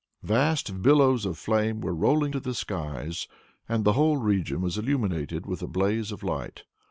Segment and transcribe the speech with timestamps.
[0.23, 3.27] Vast billows of flame were rolling to the skies,
[3.69, 6.63] and the whole region was illumined with a blaze of light.